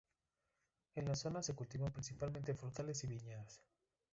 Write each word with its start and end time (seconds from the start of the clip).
En 0.95 1.05
la 1.07 1.13
zona 1.15 1.43
se 1.43 1.53
cultivan 1.53 1.91
principalmente 1.91 2.55
frutales 2.55 3.03
y 3.03 3.07
viñedos. 3.07 3.61